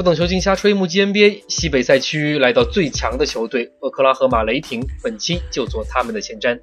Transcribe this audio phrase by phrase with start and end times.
[0.00, 6.58] 不等球星瞎吹，目击 NBA 西北赛区来到最强的球队——俄克拉荷马雷霆，本期就做他们的前瞻。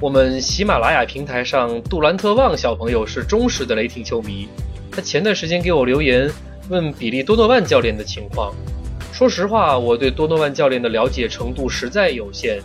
[0.00, 4.48] 我们喜马拉雅平台上，杜兰特旺小朋友是忠实的雷霆球迷。
[4.90, 6.30] 他前段时间给我留言，
[6.70, 8.54] 问比利多诺万教练的情况。
[9.12, 12.62] 说实话，我对多诺万教练的了解程度实在有限，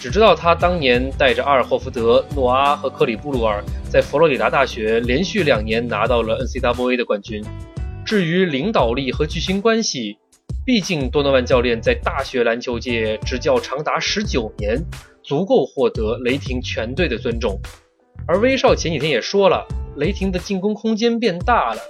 [0.00, 7.44] 只知道他当年带着阿尔霍福德、诺阿和克里布鲁尔在佛罗里达大学连续两年拿到了 NCAA 的冠军。
[8.04, 10.18] 至于领导力和巨星关系，
[10.64, 14.82] 毕竟多诺万教练在大学篮球界执教长达十九年。
[15.28, 17.58] 足够获得雷霆全队的尊重，
[18.28, 21.80] 而威少前几天也说了，雷霆的进攻空间变大了，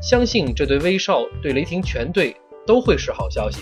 [0.00, 2.34] 相信这对威少对雷霆全队
[2.66, 3.60] 都会是好消息。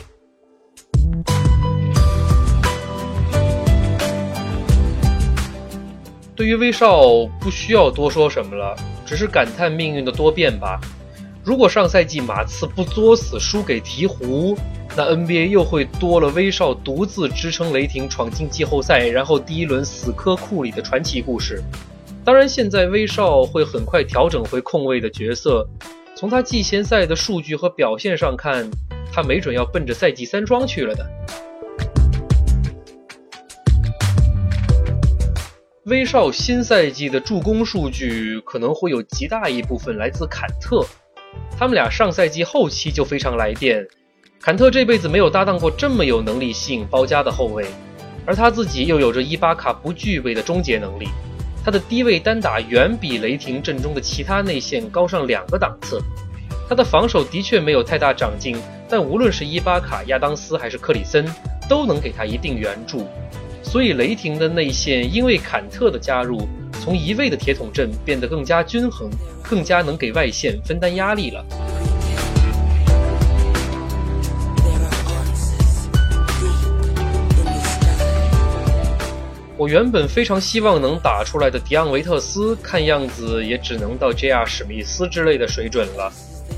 [6.36, 8.74] 对于威少，不需要多说什么了，
[9.06, 10.80] 只是感叹命运的多变吧。
[11.44, 14.56] 如果上赛季马刺不作死输给鹈鹕，
[14.96, 21.62] 那 NBA 又会多了威少独自支撑雷霆闯进季后赛，然后第一轮死磕库里的传奇故事。
[22.24, 25.64] 当然，现在威少会很快调整回控卫的角色。
[26.16, 28.68] 从他季前赛的数据和表现上看，
[29.12, 31.06] 他没准要奔着赛季三双去了的。
[35.86, 40.82] 威少新赛季的助攻数据可能会有极大一部分来自坎特，
[41.58, 43.86] 他们俩上赛季后期就非常来电。
[44.40, 47.66] 坎特这辈子没有搭档过这么有能力吸引包夹的后卫，
[48.24, 51.06] 而他自己又有着伊巴卡不具备的终结能力。
[51.62, 56.00] 他的低位单打远比雷霆阵中的其他内线高上两个档次。
[56.66, 58.56] 他的防守的确没有太大长进，
[58.88, 61.26] 但无论是伊巴卡、亚当斯还是克里森，
[61.68, 63.06] 都能给他一定援助。
[63.64, 66.46] 所以雷霆的内线因为坎特的加入，
[66.80, 69.10] 从一位的铁桶阵变得更加均衡，
[69.42, 71.44] 更加能给外线分担压力了。
[79.56, 84.44] 我原本非常希望能打出来的迪昂维特斯，看样子也只能到 J.R.
[84.44, 86.12] 史密斯之类的水准了，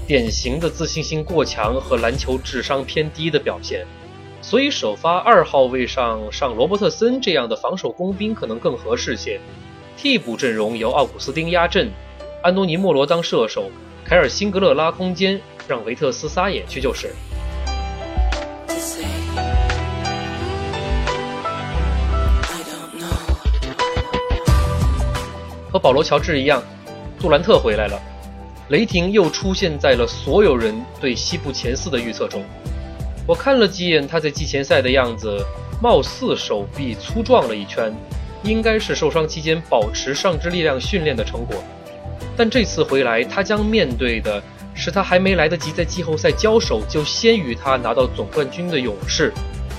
[0.07, 3.87] 典型的自信心过强和篮球智商偏低的表现。
[4.49, 9.41] 所以首发二号位上上罗伯特森这样的防守工兵可能更合适些。
[9.97, 11.91] 替补阵容由奥古斯丁压阵，
[12.45, 13.69] 安东尼莫罗当射手，
[14.05, 17.13] 凯尔辛格勒拉空间，让维特斯撒野去就是。
[25.73, 26.63] 和保罗·乔治一样，
[27.19, 28.01] 杜兰特回来了，
[28.69, 32.45] 雷霆又出现在了所有人对西部前四的预测中。
[33.27, 35.45] 我看了几眼他在季前赛的样子，
[35.83, 37.93] 貌似手臂粗壮了一圈，
[38.45, 41.57] 应该是受伤期间保持上肢力量训练的成果。
[42.37, 44.41] 但这次回来，他将面对的
[44.75, 49.33] 是他还没来得及在季后赛交手就先于他拿到总冠军的勇士，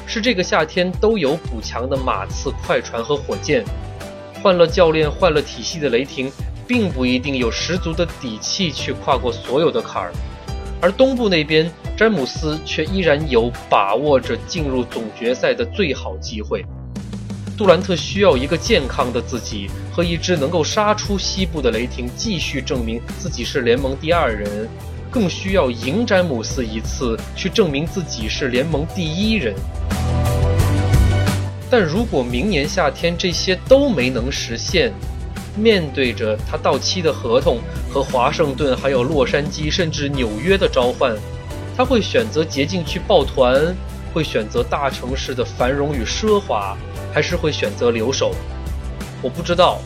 [0.06, 3.64] 是这个夏天都有补强的马刺、快船和火箭。
[4.44, 6.30] 换了教练，换了体系的雷霆，
[6.68, 10.12] 并不一定有十足的底气去跨过所有的坎儿，
[10.82, 16.64] 而东部那边，詹姆斯却依然有把握着进入总决赛的最好机会。
[17.58, 24.70] 杜兰特需要一个健康的自己和一支能够杀出西部的雷霆，继续证明自己是联盟第二人，
[25.10, 29.56] 更需要赢詹姆斯一次，去证明自己是联盟第一人。
[31.68, 34.94] 但如果明年夏天这些都没能实现，
[35.56, 37.58] 面对着他到期的合同
[37.90, 41.18] 和华盛顿、还有洛杉矶甚至纽约的召唤，
[41.78, 43.76] 他会选择捷径去抱团，
[44.12, 46.76] 会选择大城市的繁荣与奢华，
[47.14, 48.34] 还是会选择留守？
[49.22, 49.80] 我不知道。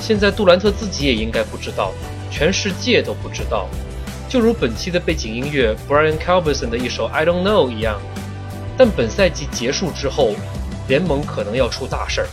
[0.00, 1.92] 现在杜兰特自己也应该不知道，
[2.28, 3.68] 全世界都不知道。
[4.28, 8.00] 就如本期的背景音乐 Brian Calvin 的一首 I Don't Know 一样。
[8.76, 10.34] 但本赛季结束之后。
[10.88, 12.28] 联盟可能要出大事儿。